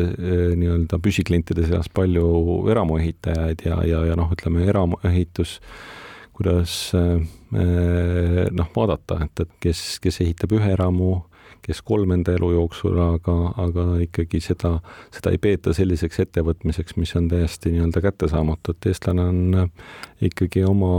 nii-öelda 0.61 1.01
püsiklientide 1.03 1.65
seas 1.67 1.89
palju 1.89 2.27
eramuehitajaid 2.71 3.65
ja, 3.67 3.81
ja, 3.89 4.05
ja 4.13 4.19
noh, 4.19 4.31
ütleme 4.37 4.69
eramuehitus 4.69 5.59
kuidas 6.37 6.93
eh, 6.97 7.21
noh, 8.51 8.71
vaadata, 8.77 9.21
et, 9.27 9.45
et 9.45 9.53
kes, 9.61 9.83
kes 10.03 10.23
ehitab 10.25 10.55
ühe 10.57 10.73
eramu, 10.73 11.15
kes 11.63 11.83
kolm 11.87 12.15
enda 12.17 12.35
elu 12.35 12.53
jooksul, 12.57 12.97
aga, 13.05 13.37
aga 13.63 13.85
ikkagi 14.03 14.41
seda, 14.43 14.77
seda 15.15 15.31
ei 15.35 15.39
peeta 15.43 15.75
selliseks 15.77 16.25
ettevõtmiseks, 16.25 16.97
mis 16.99 17.15
on 17.19 17.29
täiesti 17.31 17.75
nii-öelda 17.75 18.03
kättesaamatu, 18.03 18.75
et 18.75 18.91
eestlane 18.91 19.29
on 19.31 19.69
ikkagi 20.27 20.65
oma 20.67 20.97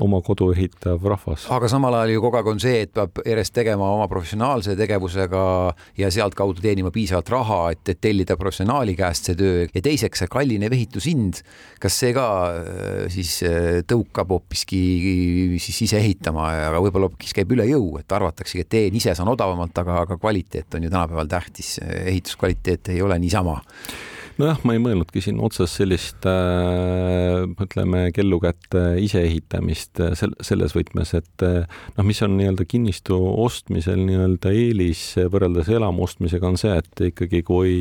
oma 0.00 0.22
kodu 0.24 0.50
ehitav 0.54 1.04
rahvas. 1.04 1.46
aga 1.52 1.68
samal 1.68 1.94
ajal 1.98 2.14
ju 2.14 2.22
kogu 2.24 2.38
aeg 2.38 2.48
on 2.48 2.60
see, 2.62 2.80
et 2.86 2.92
peab 2.96 3.20
järjest 3.26 3.52
tegema 3.56 3.88
oma 3.92 4.06
professionaalse 4.08 4.76
tegevusega 4.78 5.42
ja 6.00 6.10
sealtkaudu 6.12 6.64
teenima 6.64 6.92
piisavalt 6.94 7.32
raha, 7.34 7.58
et, 7.74 7.82
et 7.92 8.00
tellida 8.00 8.38
professionaali 8.40 8.96
käest 8.96 9.30
see 9.30 9.38
töö. 9.38 9.66
Ja 9.74 9.84
teiseks 9.84 10.22
see 10.22 10.32
kallinev 10.32 10.72
ehitushind, 10.76 11.42
kas 11.82 12.00
see 12.00 12.14
ka 12.16 12.26
äh, 12.56 13.04
siis 13.12 13.36
äh, 13.46 13.82
tõukab 13.88 14.32
hoopiski 14.36 14.80
siis 15.62 15.84
ise 15.88 16.00
ehitama, 16.00 16.48
aga 16.70 16.82
võib-olla 16.82 17.10
hoopis 17.10 17.36
käib 17.36 17.52
üle 17.56 17.68
jõu, 17.68 17.96
et 18.00 18.16
arvataksegi, 18.16 18.64
et 18.64 18.72
teen 18.72 18.96
ise, 18.96 19.14
saan 19.16 19.32
odavamalt, 19.32 19.76
aga, 19.84 20.02
aga 20.06 20.20
kvaliteet 20.20 20.78
on 20.78 20.88
ju 20.88 20.92
tänapäeval 20.92 21.30
tähtis, 21.30 21.76
ehituskvaliteet 21.84 22.94
ei 22.94 23.02
ole 23.04 23.18
niisama 23.20 23.60
nojah, 24.40 24.58
ma 24.68 24.74
ei 24.76 24.80
mõelnudki 24.82 25.22
siin 25.24 25.38
otsas 25.44 25.72
sellist 25.78 26.26
äh, 26.28 27.44
ütleme, 27.64 28.06
kellukätte 28.16 28.82
iseehitamist 29.02 30.00
äh, 30.02 30.14
sel-, 30.18 30.36
selles 30.44 30.76
võtmes, 30.76 31.14
et 31.16 31.44
äh, 31.46 31.64
noh, 31.96 32.06
mis 32.06 32.20
on 32.24 32.36
nii-öelda 32.36 32.66
kinnistu 32.68 33.16
ostmisel 33.44 34.02
nii-öelda 34.04 34.52
eelis 34.52 35.08
võrreldes 35.32 35.70
elamu 35.72 36.04
ostmisega, 36.06 36.50
on 36.50 36.60
see, 36.60 36.74
et 36.76 37.06
ikkagi 37.12 37.44
kui 37.46 37.76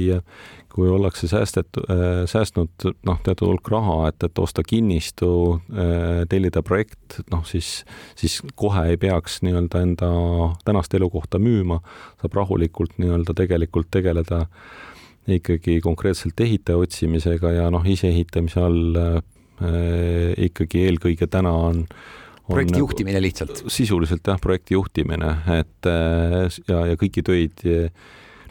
kui 0.76 0.90
ollakse 0.92 1.30
säästet- 1.32 1.78
äh,, 1.88 2.26
säästnud 2.28 2.84
noh, 3.08 3.20
teatud 3.24 3.48
hulk 3.48 3.70
raha, 3.72 4.10
et, 4.10 4.26
et 4.28 4.40
osta 4.44 4.60
kinnistu 4.60 5.30
tellida 6.28 6.60
projekt, 6.68 7.22
noh 7.32 7.46
siis, 7.48 7.86
siis 8.20 8.42
kohe 8.60 8.84
ei 8.92 9.00
peaks 9.00 9.40
nii-öelda 9.48 9.86
enda 9.88 10.10
tänast 10.68 10.92
elukohta 11.00 11.40
müüma, 11.40 11.80
saab 12.20 12.36
rahulikult 12.42 13.00
nii-öelda 13.00 13.38
tegelikult 13.40 13.88
tegeleda 13.96 14.42
äh, 14.50 14.84
ikkagi 15.28 15.80
konkreetselt 15.84 16.40
ehitaja 16.40 16.78
otsimisega 16.82 17.52
ja 17.56 17.70
noh, 17.74 17.86
iseehitamise 17.86 18.62
all 18.62 19.00
äh, 19.00 19.24
ikkagi 20.50 20.86
eelkõige 20.90 21.28
täna 21.32 21.54
on 21.70 21.86
projekti 22.46 22.76
nagu 22.76 22.84
juhtimine 22.86 23.24
lihtsalt? 23.24 23.64
sisuliselt 23.74 24.28
jah, 24.28 24.38
projekti 24.42 24.78
juhtimine, 24.78 25.32
et 25.58 25.90
äh, 25.90 26.46
ja, 26.70 26.86
ja 26.92 27.00
kõiki 27.00 27.26
töid 27.26 27.66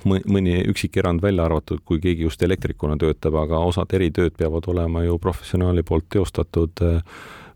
mõni 0.04 0.58
üksik 0.68 0.98
erand 1.00 1.22
välja 1.24 1.46
arvatud, 1.46 1.80
kui 1.84 2.00
keegi 2.02 2.26
just 2.26 2.42
elektrikuna 2.44 2.98
töötab, 3.00 3.38
aga 3.40 3.62
osad 3.64 3.92
eritööd 3.96 4.34
peavad 4.36 4.66
olema 4.68 5.04
ju 5.04 5.16
professionaali 5.22 5.84
poolt 5.86 6.10
teostatud 6.12 6.84
äh, 6.84 7.00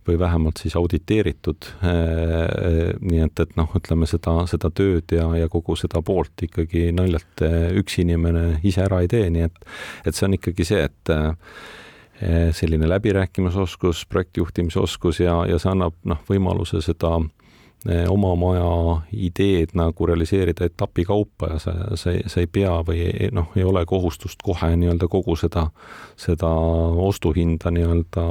või 0.09 0.19
vähemalt 0.21 0.63
siis 0.63 0.77
auditeeritud. 0.79 1.71
Äh, 1.85 2.95
nii 3.01 3.25
et, 3.27 3.45
et 3.45 3.57
noh, 3.59 3.71
ütleme 3.79 4.09
seda, 4.11 4.41
seda 4.51 4.73
tööd 4.75 5.15
ja, 5.15 5.29
ja 5.39 5.49
kogu 5.53 5.77
seda 5.79 6.03
poolt 6.05 6.47
ikkagi 6.49 6.89
naljalt 6.97 7.45
äh, 7.47 7.71
üks 7.79 8.01
inimene 8.03 8.63
ise 8.67 8.85
ära 8.87 9.03
ei 9.05 9.11
tee, 9.11 9.29
nii 9.35 9.49
et, 9.49 9.61
et 10.07 10.17
see 10.17 10.29
on 10.29 10.39
ikkagi 10.39 10.69
see, 10.69 10.89
et 10.89 11.15
selline 12.59 12.89
läbirääkimisoskus, 12.91 14.01
projektijuhtimise 14.11 14.81
oskus 14.83 15.21
ja, 15.23 15.37
ja 15.47 15.55
see 15.63 15.71
annab 15.71 15.95
noh, 16.03 16.19
võimaluse 16.27 16.81
seda 16.83 17.13
Eh, 17.21 17.38
oma 17.87 18.33
maja 18.35 18.71
ideed 19.15 19.71
nagu 19.79 20.07
realiseerida 20.07 20.67
etapi 20.67 21.05
kaupa 21.07 21.53
ja 21.53 21.59
sa, 21.63 21.75
sa, 21.95 22.11
sa 22.27 22.41
ei 22.43 22.49
pea 22.51 22.73
või 22.85 23.29
noh, 23.33 23.53
ei 23.57 23.63
ole 23.65 23.85
kohustust 23.87 24.43
kohe 24.43 24.73
nii-öelda 24.77 25.07
kogu 25.09 25.37
seda, 25.39 25.69
seda 26.19 26.51
ostuhinda 27.07 27.71
nii-öelda 27.71 28.25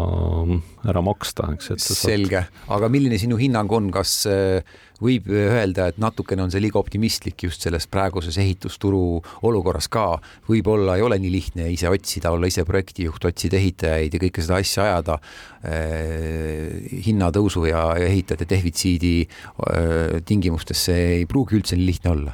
ära 0.92 1.04
maksta, 1.06 1.54
eks. 1.56 1.72
selge, 1.80 2.44
aga 2.68 2.92
milline 2.92 3.20
sinu 3.22 3.40
hinnang 3.40 3.72
on, 3.72 3.88
kas 3.96 4.20
äh, 4.28 4.78
võib 5.04 5.30
öelda, 5.30 5.88
et 5.92 6.00
natukene 6.02 6.44
on 6.46 6.54
see 6.54 6.62
liiga 6.64 6.80
optimistlik 6.80 7.44
just 7.48 7.66
selles 7.66 7.88
praeguses 7.92 8.38
ehitusturu 8.42 9.22
olukorras 9.48 9.90
ka. 9.92 10.08
võib-olla 10.48 10.98
ei 10.98 11.06
ole 11.06 11.20
nii 11.22 11.34
lihtne 11.34 11.70
ise 11.74 11.90
otsida, 11.90 12.32
olla 12.32 12.50
ise 12.50 12.66
projektijuht, 12.66 13.26
otsida 13.30 13.60
ehitajaid 13.60 14.14
ja 14.14 14.22
kõike 14.26 14.46
seda 14.46 14.62
asja 14.62 14.88
ajada 14.88 15.20
eh,. 15.64 16.88
hinnatõusu 17.08 17.68
ja 17.70 17.84
ehitajate 18.00 18.48
defitsiidi 18.50 19.14
eh, 19.26 20.18
tingimustes 20.26 20.88
see 20.90 21.06
ei 21.20 21.30
pruugi 21.30 21.60
üldse 21.60 21.78
nii 21.78 21.90
lihtne 21.92 22.14
olla 22.14 22.34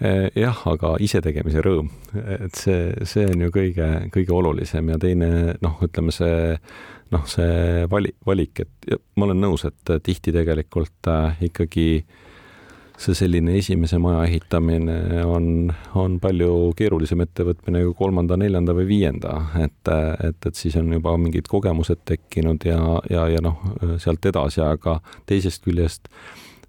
eh, 0.00 0.28
jah, 0.38 0.62
aga 0.70 0.94
isetegemise 1.02 1.64
rõõm, 1.64 1.90
et 2.14 2.54
see, 2.58 2.94
see 3.08 3.26
on 3.30 3.46
ju 3.46 3.52
kõige, 3.54 3.90
kõige 4.14 4.36
olulisem 4.36 4.94
ja 4.94 4.98
teine 5.02 5.58
noh, 5.60 5.82
ütleme 5.86 6.14
see 6.14 6.56
noh, 7.14 7.26
see 7.28 7.86
vali, 7.90 8.12
valik, 8.26 8.64
et 8.64 8.98
ma 9.18 9.28
olen 9.28 9.40
nõus, 9.42 9.66
et 9.68 9.94
tihti 10.06 10.34
tegelikult 10.34 11.10
äh, 11.10 11.40
ikkagi 11.50 11.86
see 13.00 13.16
selline 13.16 13.54
esimese 13.56 13.96
maja 14.02 14.26
ehitamine 14.28 15.22
on, 15.24 15.70
on 15.96 16.18
palju 16.20 16.50
keerulisem 16.76 17.22
ettevõtmine 17.24 17.80
kui 17.86 17.96
kolmanda, 17.96 18.36
neljanda 18.36 18.74
või 18.76 18.90
viienda, 18.90 19.38
et, 19.62 19.92
et, 20.28 20.36
et 20.46 20.58
siis 20.58 20.76
on 20.76 20.92
juba 20.92 21.16
mingid 21.20 21.48
kogemused 21.48 22.04
tekkinud 22.08 22.66
ja, 22.68 22.82
ja, 23.10 23.24
ja 23.32 23.40
noh, 23.44 23.62
sealt 24.02 24.28
edasi, 24.28 24.60
aga 24.66 24.98
teisest 25.30 25.64
küljest 25.64 26.12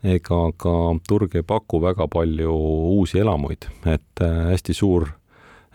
ega 0.07 0.39
ka 0.57 0.75
turg 1.07 1.35
ei 1.37 1.43
paku 1.45 1.81
väga 1.83 2.07
palju 2.09 2.53
uusi 2.95 3.19
elamuid, 3.21 3.67
et 3.85 4.23
äh, 4.23 4.45
hästi 4.53 4.73
suur 4.77 5.11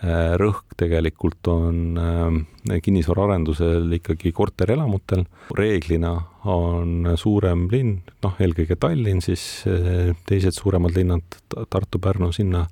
rõhk 0.05 0.75
tegelikult 0.77 1.49
on 1.49 1.77
äh, 1.97 2.81
kinnisvaraarendusel 2.85 3.93
ikkagi 3.97 4.33
korterelamutel. 4.33 5.25
reeglina 5.57 6.13
on 6.45 7.17
suurem 7.17 7.69
linn, 7.73 8.03
noh, 8.23 8.35
eelkõige 8.39 8.77
Tallinn, 8.77 9.23
siis 9.25 9.65
äh, 9.71 10.13
teised 10.29 10.53
suuremad 10.53 10.97
linnad, 10.97 11.23
Tartu, 11.71 11.99
Pärnu, 11.99 12.29
sinna, 12.33 12.67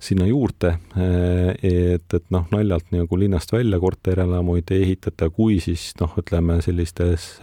sinna 0.00 0.26
juurde. 0.26 0.78
et, 1.62 2.14
et 2.14 2.26
noh, 2.30 2.46
naljalt 2.50 2.90
nagu 2.90 3.16
linnast 3.16 3.52
välja 3.52 3.78
korterelamuid 3.78 4.70
ei 4.74 4.82
ehitata, 4.88 5.30
kui 5.30 5.60
siis 5.60 5.92
noh, 6.00 6.14
ütleme 6.18 6.60
sellistes 6.64 7.38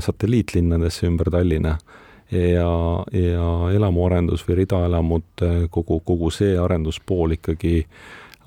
satelliitlinnadesse 0.00 1.06
ümber 1.06 1.30
Tallinna 1.32 1.78
ja, 2.32 2.72
ja 3.12 3.50
elamuarendus 3.74 4.44
või 4.48 4.62
ridaelamud, 4.62 5.44
kogu, 5.70 6.00
kogu 6.06 6.30
see 6.34 6.56
arenduspool 6.58 7.36
ikkagi 7.38 7.84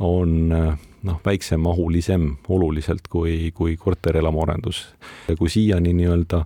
on 0.03 0.49
noh, 0.49 1.19
väiksemahulisem 1.25 2.29
oluliselt 2.49 3.07
kui, 3.09 3.51
kui 3.55 3.77
korterelamuarendus. 3.77 4.85
kui 5.37 5.49
siiani 5.49 5.93
nii-öelda 5.93 6.43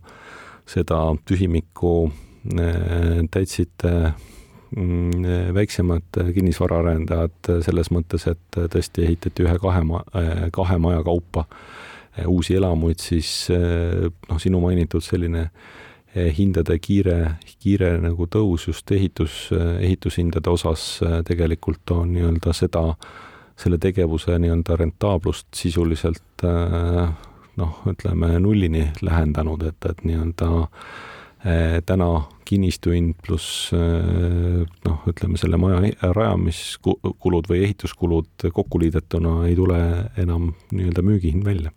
seda 0.68 1.00
tühimikku 1.26 1.94
äh, 2.08 3.24
täitsid 3.32 3.86
mm, 4.76 5.54
väiksemad 5.54 6.22
kinnisvaraarendajad 6.34 7.54
selles 7.66 7.92
mõttes, 7.94 8.28
et 8.28 8.62
tõesti 8.74 9.06
ehitati 9.08 9.46
ühe-kahe 9.46 9.84
ma-, 9.88 10.06
kahe 10.52 10.78
maja 10.78 11.04
kaupa 11.06 11.46
uusi 12.26 12.56
elamuid, 12.58 12.98
siis 12.98 13.46
noh, 13.52 14.40
sinu 14.42 14.60
mainitud 14.64 15.06
selline 15.06 15.52
hindade 16.38 16.78
kiire, 16.80 17.38
kiire 17.60 17.96
nagu 18.02 18.28
tõus 18.32 18.68
just 18.70 18.92
ehitus, 18.92 19.48
ehitushindade 19.54 20.50
osas 20.50 20.86
tegelikult 21.28 21.92
on 21.96 22.14
nii-öelda 22.16 22.54
seda, 22.56 22.84
selle 23.58 23.80
tegevuse 23.82 24.38
nii-öelda 24.40 24.78
rentaablust 24.80 25.48
sisuliselt 25.58 26.46
noh, 27.58 27.82
ütleme 27.90 28.40
nullini 28.40 28.86
lähendanud, 29.02 29.64
et, 29.68 29.90
et 29.90 30.04
nii-öelda 30.06 30.50
eh, 31.46 31.78
täna 31.86 32.10
kinnistu 32.48 32.94
hind 32.96 33.18
pluss 33.26 33.72
eh, 33.76 34.64
noh, 34.88 35.02
ütleme 35.10 35.40
selle 35.40 35.60
maja 35.60 36.12
rajamiskulud 36.16 37.50
või 37.50 37.62
ehituskulud 37.66 38.48
kokku 38.56 38.82
liidetuna 38.82 39.34
ei 39.50 39.56
tule 39.58 39.80
enam 40.20 40.50
nii-öelda 40.72 41.04
müügihind 41.06 41.46
välja. 41.46 41.72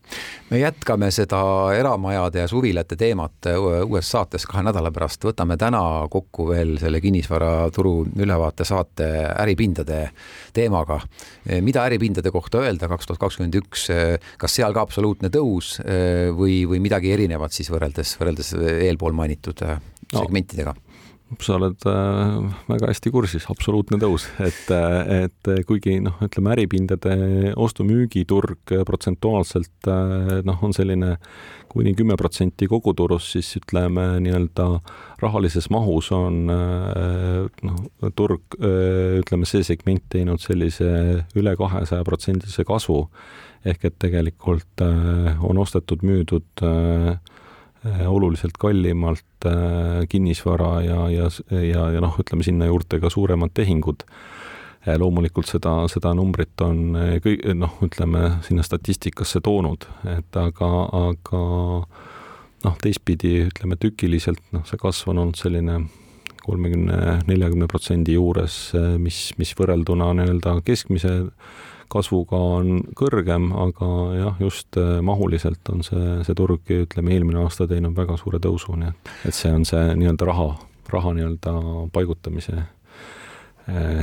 me 0.51 0.61
jätkame 0.61 1.11
seda 1.15 1.41
eramajade 1.77 2.45
ja 2.45 2.49
suvilate 2.51 2.99
teemat 3.01 3.51
uues 3.57 4.11
saates 4.11 4.47
kahe 4.49 4.65
nädala 4.67 4.93
pärast, 4.95 5.25
võtame 5.27 5.59
täna 5.61 5.83
kokku 6.11 6.51
veel 6.53 6.77
selle 6.83 7.01
kinnisvaraturu 7.03 7.95
ülevaate 8.23 8.67
saate 8.69 9.09
äripindade 9.43 10.03
teemaga. 10.57 11.01
mida 11.61 11.85
äripindade 11.87 12.31
kohta 12.31 12.63
öelda 12.65 12.89
kaks 12.89 13.07
tuhat 13.07 13.21
kakskümmend 13.21 13.57
üks, 13.63 13.89
kas 14.39 14.55
seal 14.55 14.75
ka 14.77 14.85
absoluutne 14.87 15.31
tõus 15.33 15.79
või, 16.37 16.63
või 16.69 16.83
midagi 16.83 17.13
erinevat 17.15 17.55
siis 17.55 17.71
võrreldes, 17.73 18.17
võrreldes 18.21 18.55
eelpool 18.55 19.17
mainitud 19.17 19.65
segmentidega 20.13 20.75
no.? 20.75 20.91
sa 21.39 21.55
oled 21.55 21.85
äh, 21.87 22.49
väga 22.67 22.91
hästi 22.91 23.13
kursis, 23.15 23.47
absoluutne 23.53 24.01
tõus, 24.03 24.27
et, 24.43 24.67
äh, 24.75 25.27
et 25.27 25.51
kuigi 25.69 26.01
noh, 26.03 26.17
ütleme 26.27 26.55
äripindade 26.57 27.15
ostu-müügiturg 27.61 28.75
protsentuaalselt 28.89 29.91
äh, 29.91 30.33
noh, 30.47 30.65
on 30.67 30.75
selline 30.75 31.15
kuni 31.71 31.95
kümme 31.95 32.17
protsenti 32.19 32.67
koguturust, 32.67 33.37
siis 33.37 33.53
ütleme 33.61 34.17
nii-öelda 34.25 34.67
rahalises 35.23 35.69
mahus 35.71 36.09
on 36.11 36.49
noh, 36.51 37.77
turg, 38.19 38.57
ütleme 38.59 39.47
see 39.47 39.63
segment 39.63 40.03
teinud 40.11 40.43
sellise 40.43 40.89
üle 41.39 41.55
kahesaja 41.55 42.03
protsendise 42.09 42.67
kasvu 42.67 43.05
ehk 43.71 43.87
et 43.87 44.01
tegelikult 44.03 44.83
on 44.83 45.63
ostetud-müüdud 45.63 46.65
äh, 46.67 47.15
Äh, 47.15 47.30
oluliselt 47.85 48.59
kallimalt 48.61 49.47
äh, 49.49 50.05
kinnisvara 50.09 50.81
ja, 50.85 50.99
ja, 51.11 51.29
ja, 51.51 51.87
ja 51.95 52.03
noh, 52.05 52.19
ütleme 52.21 52.45
sinna 52.45 52.69
juurde 52.69 53.01
ka 53.01 53.11
suuremad 53.11 53.55
tehingud. 53.57 54.05
Äh, 54.87 54.99
loomulikult 55.01 55.49
seda, 55.49 55.75
seda 55.93 56.13
numbrit 56.17 56.61
on 56.65 56.99
kõik, 57.25 57.47
noh, 57.57 57.79
ütleme 57.85 58.27
sinna 58.47 58.65
statistikasse 58.67 59.41
toonud, 59.45 59.89
et 60.13 60.37
aga, 60.37 60.71
aga 61.09 61.43
noh, 62.67 62.77
teistpidi 62.85 63.47
ütleme 63.47 63.81
tükiliselt, 63.81 64.43
noh, 64.53 64.67
see 64.69 64.81
kasv 64.81 65.15
on 65.15 65.25
olnud 65.25 65.41
selline 65.41 65.81
kolmekümne, 66.41 67.19
neljakümne 67.29 67.69
protsendi 67.69 68.15
juures, 68.17 68.71
mis, 69.01 69.27
mis 69.37 69.53
võrrelduna 69.59 70.09
nii-öelda 70.17 70.55
keskmise 70.65 71.19
kasvuga 71.91 72.39
on 72.59 72.81
kõrgem, 72.97 73.51
aga 73.67 73.91
jah, 74.17 74.43
just 74.43 74.79
äh, 74.81 74.99
mahuliselt 75.05 75.73
on 75.73 75.85
see, 75.87 76.21
see 76.27 76.37
turg, 76.39 76.63
ütleme, 76.71 77.15
eelmine 77.17 77.43
aasta 77.45 77.69
teinud 77.71 77.97
väga 77.99 78.19
suure 78.21 78.41
tõusu, 78.43 78.77
nii 78.79 78.93
et, 78.93 79.15
et 79.31 79.37
see 79.37 79.53
on 79.55 79.67
see 79.69 79.95
nii-öelda 80.01 80.29
raha, 80.31 80.51
raha 80.91 81.15
nii-öelda 81.19 81.57
paigutamise 81.95 82.63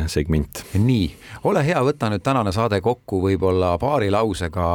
segment. 0.08 0.62
nii, 0.80 1.08
ole 1.50 1.64
hea, 1.66 1.80
võta 1.84 2.10
nüüd 2.12 2.24
tänane 2.24 2.52
saade 2.56 2.80
kokku 2.84 3.20
võib-olla 3.26 3.74
paari 3.82 4.10
lausega, 4.14 4.68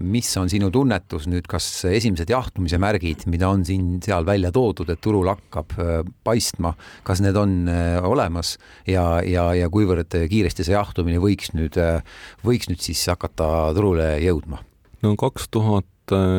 mis 0.00 0.30
on 0.40 0.50
sinu 0.52 0.70
tunnetus 0.74 1.26
nüüd, 1.30 1.48
kas 1.50 1.66
esimesed 1.90 2.30
jahtumise 2.32 2.80
märgid, 2.82 3.26
mida 3.30 3.50
on 3.52 3.64
siin-seal 3.66 4.26
välja 4.28 4.52
toodud, 4.54 4.90
et 4.92 5.02
turul 5.04 5.28
hakkab 5.30 5.76
äh, 5.80 5.98
paistma, 6.26 6.74
kas 7.06 7.22
need 7.24 7.36
on 7.40 7.58
äh, 7.72 7.98
olemas 8.06 8.56
ja, 8.88 9.20
ja, 9.26 9.50
ja 9.56 9.68
kuivõrd 9.72 10.16
kiiresti 10.30 10.66
see 10.66 10.76
jahtumine 10.76 11.20
võiks 11.22 11.52
nüüd, 11.56 11.76
võiks 12.46 12.70
nüüd 12.70 12.82
siis 12.84 13.04
hakata 13.12 13.72
turule 13.76 14.14
jõudma? 14.24 14.62
no 15.04 15.12
kaks 15.20 15.50
tuhat 15.52 15.86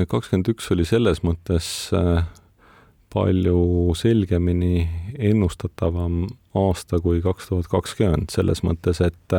kakskümmend 0.07 0.48
üks 0.53 0.69
oli 0.72 0.86
selles 0.88 1.19
mõttes 1.27 1.67
palju 3.13 3.93
selgemini 3.98 4.88
ennustatavam 5.29 6.25
aasta 6.57 6.99
kui 7.03 7.21
kaks 7.23 7.51
tuhat 7.51 7.69
kakskümmend, 7.71 8.31
selles 8.33 8.63
mõttes, 8.65 9.01
et 9.05 9.37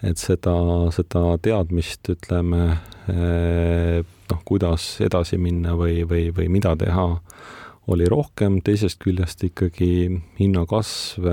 et 0.00 0.16
seda, 0.16 0.54
seda 0.94 1.22
teadmist, 1.44 2.08
ütleme, 2.08 2.60
noh, 4.30 4.42
kuidas 4.48 4.94
edasi 5.04 5.36
minna 5.40 5.74
või, 5.76 6.00
või, 6.08 6.30
või 6.32 6.48
mida 6.48 6.72
teha, 6.80 7.06
oli 7.90 8.06
rohkem, 8.08 8.60
teisest 8.64 9.00
küljest 9.02 9.44
ikkagi 9.44 10.22
hinnakasv 10.38 11.26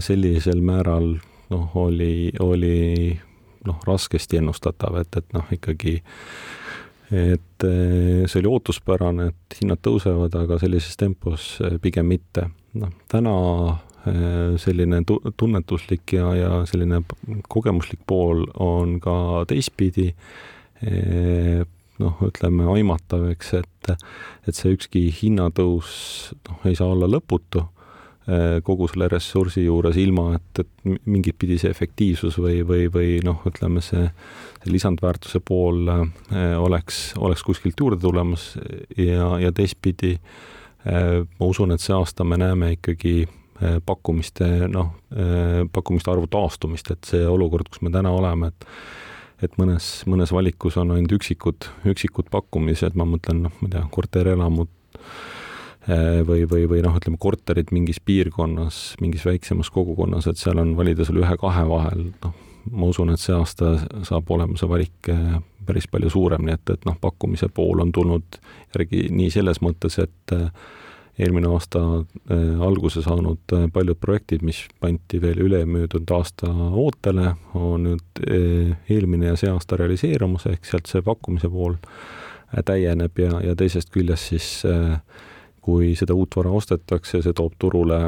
sellisel 0.00 0.62
määral 0.64 1.18
noh, 1.50 1.76
oli, 1.76 2.30
oli 2.40 3.12
noh, 3.66 3.82
raskesti 3.84 4.40
ennustatav, 4.40 4.96
et, 5.02 5.20
et 5.20 5.36
noh, 5.36 5.50
ikkagi 5.52 5.98
et 7.10 7.64
see 7.66 8.38
oli 8.38 8.48
ootuspärane, 8.48 9.32
et 9.32 9.60
hinnad 9.60 9.80
tõusevad, 9.82 10.36
aga 10.44 10.60
sellises 10.62 10.96
tempos 10.96 11.56
pigem 11.82 12.06
mitte 12.06 12.46
noh, 12.78 12.92
täna 13.10 13.34
äh, 14.06 14.54
selline 14.60 15.02
tunnetuslik 15.36 16.14
ja, 16.16 16.30
ja 16.36 16.52
selline 16.68 17.02
kogemuslik 17.48 18.02
pool 18.06 18.46
on 18.60 18.98
ka 19.02 19.46
teistpidi 19.50 20.10
äh, 20.12 21.66
noh, 22.00 22.22
ütleme 22.24 22.68
aimatav, 22.76 23.26
eks, 23.34 23.52
et, 23.60 23.92
et 24.48 24.56
see 24.56 24.72
ükski 24.76 25.08
hinnatõus 25.20 25.90
noh, 26.48 26.64
ei 26.68 26.78
saa 26.78 26.94
olla 26.94 27.10
lõputu 27.10 27.64
äh, 27.64 28.60
kogu 28.66 28.88
selle 28.92 29.10
ressursi 29.12 29.66
juures, 29.66 29.98
ilma 30.00 30.30
et, 30.38 30.62
et 30.62 31.02
mingit 31.10 31.36
pidi 31.40 31.58
see 31.60 31.72
efektiivsus 31.74 32.38
või, 32.40 32.62
või, 32.66 32.86
või 32.92 33.18
noh, 33.26 33.42
ütleme 33.50 33.82
see, 33.84 34.06
see 34.62 34.72
lisandväärtuse 34.72 35.42
pool 35.44 35.90
oleks, 36.60 37.10
oleks 37.18 37.44
kuskilt 37.44 37.82
juurde 37.82 38.00
tulemas 38.00 38.54
ja, 38.96 39.34
ja 39.42 39.52
teistpidi 39.52 40.14
Äh, 40.16 40.59
ma 40.84 41.48
usun, 41.48 41.74
et 41.74 41.82
see 41.82 41.94
aasta 41.96 42.24
me 42.24 42.38
näeme 42.40 42.72
ikkagi 42.76 43.14
äh, 43.26 43.78
pakkumiste, 43.86 44.48
noh, 44.72 44.94
äh, 45.12 45.62
pakkumiste 45.72 46.12
arvu 46.12 46.30
taastumist, 46.30 46.90
et 46.94 47.10
see 47.12 47.26
olukord, 47.28 47.68
kus 47.68 47.82
me 47.84 47.92
täna 47.94 48.12
oleme, 48.16 48.52
et 48.54 48.68
et 49.40 49.54
mõnes, 49.56 50.02
mõnes 50.04 50.34
valikus 50.36 50.74
on 50.76 50.90
ainult 50.92 51.14
üksikud, 51.16 51.64
üksikud 51.88 52.26
pakkumised, 52.28 52.92
ma 52.92 53.06
mõtlen, 53.08 53.38
noh, 53.46 53.54
ma 53.62 53.70
ei 53.70 53.72
tea, 53.72 53.86
korterelamud 53.88 54.68
või, 56.28 56.42
või, 56.44 56.66
või 56.68 56.82
noh, 56.84 56.98
ütleme 57.00 57.16
korterid 57.16 57.72
mingis 57.72 58.02
piirkonnas, 58.04 58.82
mingis 59.00 59.24
väiksemas 59.24 59.72
kogukonnas, 59.72 60.28
et 60.28 60.36
seal 60.36 60.60
on 60.60 60.74
valida 60.76 61.06
seal 61.08 61.22
ühe-kahe 61.22 61.64
vahel, 61.72 62.10
noh, 62.20 62.36
ma 62.68 62.90
usun, 62.92 63.14
et 63.14 63.22
see 63.22 63.32
aasta 63.32 63.78
saab 64.04 64.28
olema 64.36 64.60
see 64.60 64.68
valik 64.68 65.08
päris 65.66 65.88
palju 65.90 66.10
suurem, 66.10 66.44
nii 66.46 66.56
et, 66.56 66.74
et 66.74 66.86
noh, 66.88 66.96
pakkumise 67.00 67.48
pool 67.54 67.82
on 67.84 67.92
tulnud 67.92 68.38
järgi 68.74 69.08
nii 69.14 69.30
selles 69.32 69.60
mõttes, 69.64 69.98
et 70.02 70.34
äh, 70.36 70.48
eelmine 71.20 71.50
aasta 71.52 71.82
äh, 72.00 72.62
alguse 72.66 73.02
saanud 73.04 73.54
äh, 73.56 73.66
paljud 73.72 74.00
projektid, 74.00 74.44
mis 74.46 74.62
pandi 74.80 75.20
veel 75.22 75.42
ülemöödunud 75.46 76.14
aasta 76.16 76.50
ootele, 76.70 77.34
on 77.54 77.88
nüüd 77.88 78.24
eelmine 78.90 79.32
ja 79.32 79.38
see 79.40 79.50
aasta 79.52 79.78
realiseerumas, 79.80 80.48
ehk 80.50 80.68
sealt 80.68 80.90
see 80.90 81.04
pakkumise 81.06 81.50
pool 81.52 81.76
täieneb 82.66 83.18
ja, 83.22 83.36
ja 83.44 83.54
teisest 83.54 83.92
küljest 83.94 84.32
siis 84.32 84.48
kui 85.60 85.92
seda 85.98 86.14
uut 86.16 86.36
vara 86.36 86.50
ostetakse, 86.56 87.20
see 87.22 87.34
toob 87.36 87.54
turule 87.60 87.98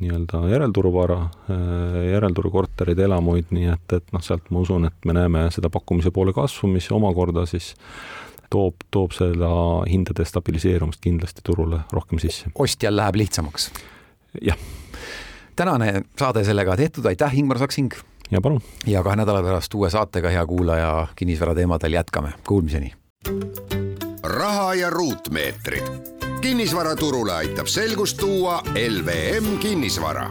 nii-öelda 0.00 0.44
järelturuvara, 0.50 1.18
järelturukorterid, 2.10 2.98
elamuid, 3.06 3.50
nii 3.54 3.70
et, 3.72 3.96
et 3.98 4.12
noh, 4.14 4.22
sealt 4.24 4.50
ma 4.54 4.62
usun, 4.64 4.86
et 4.88 5.08
me 5.08 5.16
näeme 5.16 5.46
seda 5.54 5.70
pakkumise 5.72 6.12
poole 6.14 6.34
kasvu, 6.36 6.70
mis 6.72 6.88
omakorda 6.94 7.44
siis 7.50 7.72
toob, 8.50 8.86
toob 8.90 9.14
seda 9.16 9.50
hindade 9.90 10.26
stabiliseerumist 10.26 11.02
kindlasti 11.04 11.44
turule 11.46 11.82
rohkem 11.92 12.22
sisse. 12.22 12.52
ostjal 12.54 12.96
läheb 12.96 13.20
lihtsamaks? 13.20 13.70
jah. 14.42 14.58
tänane 15.56 16.04
saade 16.18 16.44
sellega 16.44 16.76
tehtud, 16.76 17.06
aitäh, 17.10 17.38
Ingmar 17.38 17.58
Saksing! 17.58 17.92
ja 18.30 18.40
palun! 18.40 18.62
ja 18.86 19.02
kahe 19.02 19.18
nädala 19.20 19.42
pärast 19.42 19.74
uue 19.74 19.90
saatega, 19.90 20.30
hea 20.30 20.46
kuulaja, 20.46 21.06
kinnisvara 21.16 21.54
teemadel 21.54 21.98
jätkame, 21.98 22.32
kuulmiseni! 22.46 22.94
raha 24.22 24.74
ja 24.74 24.90
ruutmeetrid 24.90 26.19
kinnisvaraturule 26.40 27.32
aitab 27.32 27.66
selgust 27.66 28.16
tuua 28.16 28.62
LVM 28.88 29.58
kinnisvara 29.58 30.30